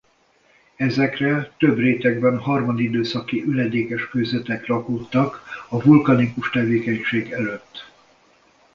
Ezekre 0.77 1.51
több 1.57 1.77
rétegben 1.77 2.39
harmadidőszaki 2.39 3.41
üledékes 3.43 4.07
kőzetek 4.09 4.65
rakódtak 4.67 5.43
a 5.69 5.81
vulkanikus 5.81 6.49
tevékenység 6.49 7.31
előtt. 7.31 7.91